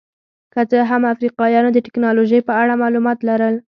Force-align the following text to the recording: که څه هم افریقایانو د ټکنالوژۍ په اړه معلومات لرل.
که 0.53 0.61
څه 0.71 0.79
هم 0.89 1.01
افریقایانو 1.13 1.69
د 1.73 1.77
ټکنالوژۍ 1.85 2.39
په 2.47 2.53
اړه 2.61 2.73
معلومات 2.83 3.19
لرل. 3.29 3.55